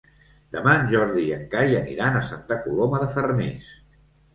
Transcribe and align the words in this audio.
Demà 0.55 0.73
en 0.77 0.89
Jordi 0.93 1.21
i 1.27 1.35
en 1.37 1.45
Cai 1.53 1.77
aniran 1.83 2.21
a 2.23 2.27
Santa 2.33 2.61
Coloma 2.67 3.07
de 3.07 3.15
Farners. 3.17 3.75